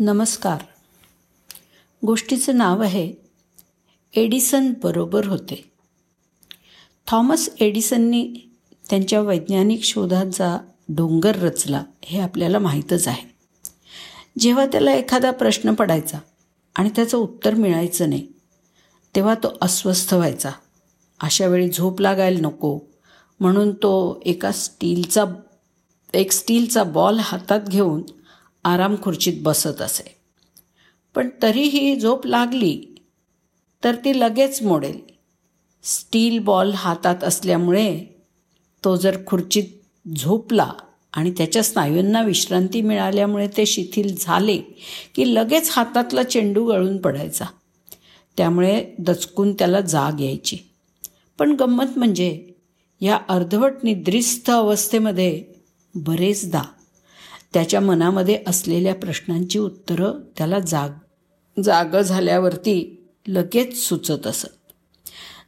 [0.00, 0.58] नमस्कार.
[2.06, 3.12] गोष्टीचं नाव आहे
[4.16, 5.70] एडिसन बरोबर होते.
[7.06, 8.50] थॉमस एडिसननी
[8.90, 10.58] त्यांच्या वैज्ञानिक शोधांचा
[10.88, 13.34] डोंगर रचला हे आपल्याला माहीतच आहे.
[14.38, 16.18] जेव्हा त्याला एखादा प्रश्न पडायचा
[16.76, 18.26] आणि त्याचं उत्तर मिळायचं नाही
[19.16, 20.50] तेव्हा तो अस्वस्थ व्हायचा.
[21.22, 22.78] अशा वेळी झोप लागायला नको
[23.40, 25.24] म्हणून तो एका स्टीलचा
[26.14, 28.02] एक स्टीलचा बॉल हातात घेऊन
[28.68, 30.16] आराम खुर्चीत बसत असे.
[31.14, 32.94] पण तरीही झोप लागली
[33.84, 35.00] तर ती लगेच मोडेल.
[35.82, 38.04] स्टील बॉल हातात असल्यामुळे
[38.84, 39.64] तो जर खुर्चीत
[40.16, 40.72] झोपला
[41.12, 44.56] आणि त्याच्या स्नायूंना विश्रांती मिळाल्यामुळे ते शिथिल झाले
[45.14, 47.44] की लगेच हातातला चेंडू गळून पडायचा.
[48.36, 50.58] त्यामुळे दचकून त्याला जाग यायची.
[51.38, 52.48] पण गंमत म्हणजे
[53.00, 55.44] या अर्धवट निद्रिस्थ अवस्थेमध्ये
[55.94, 56.62] बरेचदा
[57.52, 60.90] त्याच्या मनामध्ये असलेल्या प्रश्नांची उत्तरं त्याला जाग
[61.64, 64.46] जाग झाल्यावरती लगेच सुचत असत.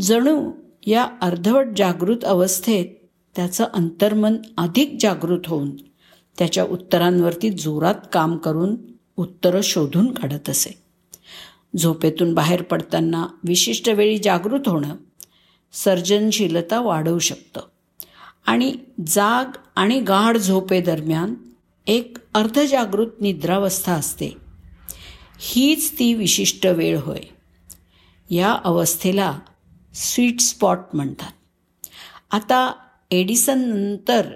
[0.00, 0.50] जणू
[0.86, 2.86] या अर्धवट जागृत अवस्थेत
[3.36, 5.76] त्याचं अंतर्मन अधिक जागृत होऊन
[6.38, 8.76] त्याच्या उत्तरांवरती जोरात काम करून
[9.16, 10.82] उत्तरं शोधून काढत असे.
[11.76, 14.96] झोपेतून बाहेर पडताना विशिष्ट वेळी जागृत होणं
[15.72, 17.60] सर्जनशीलता वाढवू शकतं.
[18.46, 18.74] आणि
[19.06, 21.34] जाग आणि गाढ झोपेदरम्यान
[21.86, 24.36] एक अर्धजागृत निद्रावस्था असते.
[25.40, 27.20] हीच ती विशिष्ट वेळ होय.
[28.34, 29.38] या अवस्थेला
[29.94, 31.32] स्वीट स्पॉट म्हणतात.
[32.30, 32.72] आता
[33.10, 34.32] एडिसन नंतर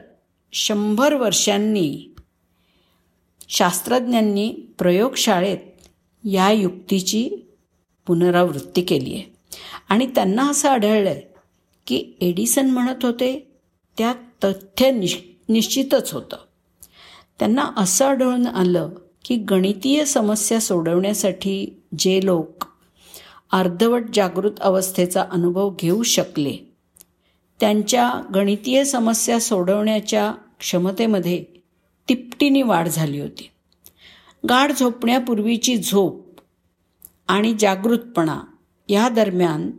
[0.52, 2.14] शंभर वर्षांनी
[3.48, 5.58] शास्त्रज्ञांनी प्रयोगशाळेत
[6.24, 7.30] या युक्तीची
[8.06, 9.24] पुनरावृत्ती केली आहे.
[9.88, 11.22] आणि त्यांना असं आढळलं आहे
[11.86, 13.50] की एडिसन म्हणत होते
[13.98, 16.45] त्यात तथ्य निश निश्चितच होतं.
[17.38, 18.90] त्यांना असं आढळून आलं
[19.24, 22.64] की गणितीय समस्या सोडवण्यासाठी जे लोक
[23.52, 26.56] अर्धवट जागृत अवस्थेचा अनुभव घेऊ शकले
[27.60, 31.44] त्यांच्या गणितीय समस्या सोडवण्याच्या क्षमतेमध्ये
[32.08, 33.50] तिपटीने वाढ झाली होती.
[34.48, 36.40] गाढ झोपण्यापूर्वीची झोप
[37.28, 38.40] आणि जागृतपणा
[38.88, 39.70] या दरम्यान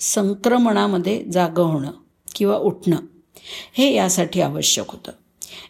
[0.00, 1.92] संक्रमणामध्ये जागं होणं
[2.34, 2.96] किंवा उठणं
[3.72, 5.12] हे यासाठी आवश्यक होतं.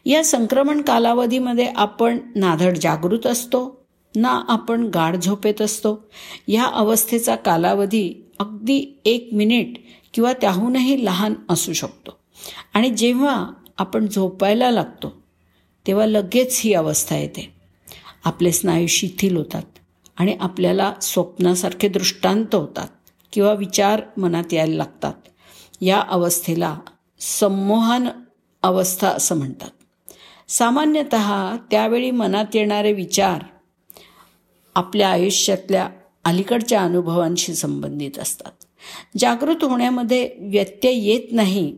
[0.05, 3.85] या संक्रमण कालावधीमध्ये आपण नाधड जागृत असतो
[4.17, 6.09] ना आपण गाढ झोपेत असतो.
[6.49, 9.73] या अवस्थेचा कालावधी अगदी एक मिनिट
[10.15, 12.11] किंवा त्याहूनही लहान असू शकतो.
[12.75, 13.47] आणि जेव्हा
[13.79, 15.23] आपण झोपायला लागतो
[15.87, 17.55] तेव्हा लगेच ही अवस्था येते.
[18.25, 19.62] आपले स्नायू शिथिल होतात
[20.17, 22.89] आणि आपल्याला स्वप्नासारखे दृष्टांत होतात
[23.33, 25.15] किंवा विचार मनात यायला लागतात.
[25.81, 26.79] या अवस्थेला
[27.21, 28.09] संमोहन
[28.64, 29.70] अवस्था असं म्हणतात.
[30.48, 33.42] सामान्यतः त्यावेळी मनात येणारे विचार
[34.75, 35.88] आपल्या आयुष्यातल्या
[36.25, 38.52] अलीकडच्या अनुभवांशी संबंधित असतात.
[39.19, 41.76] जागृत होण्यामध्ये व्यत्यय येत नाही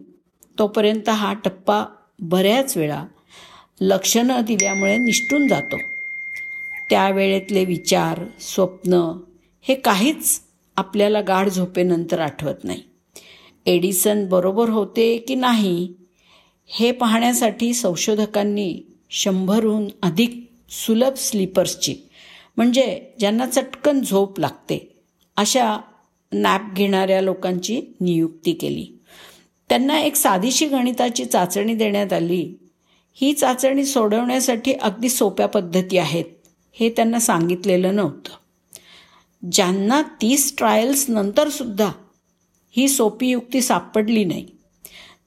[0.59, 1.85] तोपर्यंत हा टप्पा
[2.19, 3.05] बऱ्याच वेळा
[3.81, 5.77] लक्ष न दिल्यामुळे निष्ठून जातो.
[6.91, 9.13] त्यावेळेतले विचार स्वप्न
[9.63, 10.41] हे काहीच
[10.77, 12.83] आपल्याला गाढ झोपेनंतर आठवत नाही.
[13.67, 15.95] एडिसन बरोबर होते की नाही
[16.69, 21.95] हे पाहण्यासाठी संशोधकांनी शंभरहून अधिक सुलभ स्लीपर्सची
[22.57, 24.97] म्हणजे ज्यांना चटकन झोप लागते
[25.37, 25.79] अशा
[26.33, 28.87] नॅप घेणाऱ्या लोकांची नियुक्ती केली.
[29.69, 32.55] त्यांना एक साधीशी गणिताची चाचणी देण्यात आली.
[33.15, 36.25] ही चाचणी सोडवण्यासाठी अगदी सोप्या पद्धती आहेत
[36.73, 38.31] हे त्यांना सांगितलेलं नव्हतं.
[39.53, 41.91] ज्यांना तीस ट्रायल्स नंतरसुद्धा
[42.71, 44.47] ही सोपी युक्ती सापडली नाही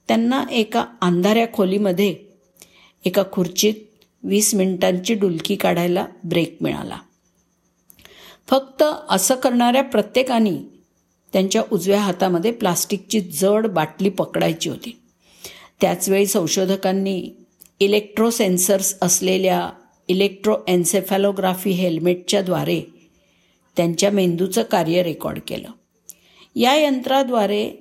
[0.09, 2.15] त्यांना एका अंधाऱ्या खोलीमध्ये
[3.05, 3.73] एका खुर्चीत
[4.23, 6.97] वीस मिनिटांची डुलकी काढायला ब्रेक मिळाला.
[8.47, 10.51] फक्त असं करणाऱ्या प्रत्येकाने
[11.33, 14.99] त्यांच्या उजव्या हातामध्ये प्लास्टिकची जड बाटली पकडायची होती.
[15.81, 17.31] त्याचवेळी संशोधकांनी
[17.79, 19.69] इलेक्ट्रोसेन्सर्स असलेल्या
[20.07, 22.81] इलेक्ट्रो एन्सेफॅलोग्राफी हेल्मेटच्याद्वारे
[23.77, 25.69] त्यांच्या मेंदूचं कार्य रेकॉर्ड केलं.
[26.55, 27.78] या यंत्राद्वारे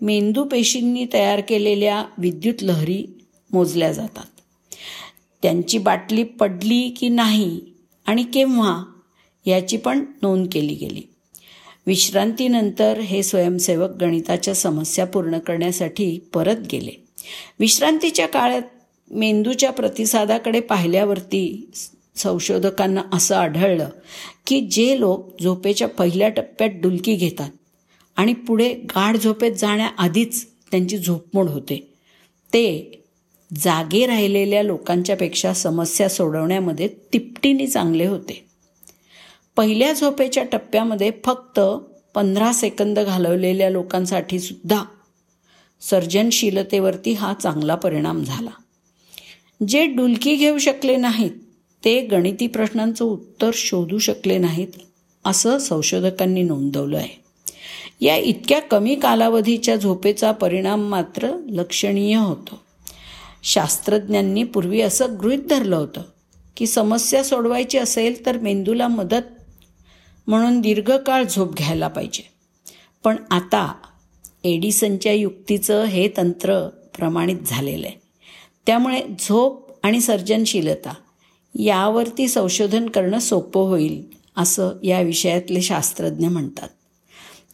[0.00, 3.06] मेंदू पेशींनी तयार केलेल्या विद्युत लहरी
[3.52, 4.24] मोजल्या जातात.
[5.42, 7.60] त्यांची बाटली पडली की नाही
[8.06, 8.84] आणि केव्हा
[9.46, 11.02] याची पण नोंद केली गेली.
[11.86, 17.04] विश्रांतीनंतर हे स्वयंसेवक गणिताच्या समस्या पूर्ण करण्यासाठी परत गेले.
[17.58, 18.62] विश्रांतीच्या काळात
[19.10, 21.70] मेंदूच्या प्रतिसादाकडे पाहिल्यावरती
[22.16, 23.88] संशोधकांना असं आढळलं
[24.46, 27.50] की जे लोक झोपेच्या पहिल्या टप्प्यात डुलकी घेतात
[28.20, 31.92] आणि पुढे गाढ झोपेत जाण्याआधीच त्यांची झोपमोड होते.
[32.52, 33.02] ते
[33.56, 38.44] जागे राहिलेल्या लोकांच्यापेक्षा समस्या सोडवण्यामध्ये तिपटीने चांगले होते.
[39.56, 41.60] पहिल्या झोपेच्या टप्प्यामध्ये फक्त
[42.14, 44.84] पंधरा सेकंद घालवलेल्या लोकांसाठी सुद्धा
[45.80, 48.50] सर्जनशीलतेवरती हा चांगला परिणाम झाला.
[49.68, 51.30] जे डुलकी घेऊ शकले नाहीत
[51.84, 54.78] ते गणिती प्रश्नांचं उत्तर शोधू शकले नाहीत
[55.24, 57.19] असं संशोधकांनी नोंदवलं आहे.
[58.00, 62.60] या इतक्या कमी कालावधीच्या झोपेचा परिणाम मात्र लक्षणीय होतो.
[63.42, 66.02] शास्त्रज्ञांनी पूर्वी असं गृहीत धरलं होतं
[66.56, 69.22] की समस्या सोडवायची असेल तर मेंदूला मदत
[70.26, 72.30] म्हणून दीर्घकाळ झोप घ्यायला पाहिजे.
[73.04, 73.74] पण आता
[74.44, 78.00] एडिसनच्या युक्तीचं हे तंत्र प्रमाणित झालेलं आहे.
[78.66, 80.94] त्यामुळे झोप आणि सर्जनशीलता
[81.54, 84.04] यावरती संशोधन करणं सोपं होईल
[84.36, 86.68] असं या विषयातले शास्त्रज्ञ म्हणतात.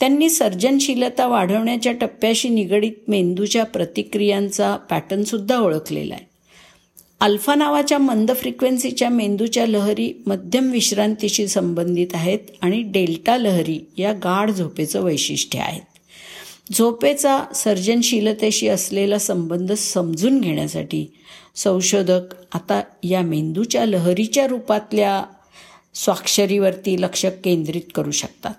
[0.01, 6.25] त्यांनी सर्जनशीलता वाढवण्याच्या टप्प्याशी निगडीत मेंदूच्या प्रतिक्रियांचा पॅटर्नसुद्धा ओळखलेला आहे.
[7.21, 14.51] अल्फा नावाच्या मंद फ्रिक्वेन्सीच्या मेंदूच्या लहरी मध्यम विश्रांतीशी संबंधित आहेत आणि डेल्टा लहरी या गाढ
[14.51, 15.83] झोपेचं वैशिष्ट्य आहेत.
[16.73, 21.07] झोपेचा सर्जनशीलतेशी असलेला संबंध समजून घेण्यासाठी
[21.55, 25.25] संशोधक आता या मेंदूच्या लहरीच्या रूपातल्या
[25.95, 28.55] स्वाक्षरीवरती लक्ष केंद्रित करू शकतात.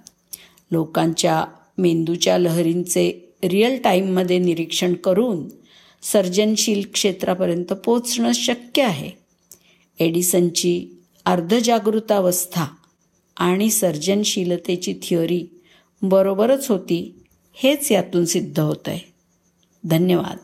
[0.72, 1.46] लोकांच्या
[1.78, 5.48] मेंदूच्या लहरींचे रिअल टाईममध्ये निरीक्षण करून
[6.02, 9.12] सर्जनशील क्षेत्रापर्यंत पोचणं शक्य आहे.
[10.00, 10.88] एडिसनची
[11.26, 12.66] अर्धजागृतावस्था
[13.38, 15.46] आणि सर्जनशीलतेची थिअरी
[16.02, 17.16] बरोबरच होती
[17.54, 19.14] हेच यातून सिद्ध होतं आहे
[19.84, 20.38] धन्यवाद.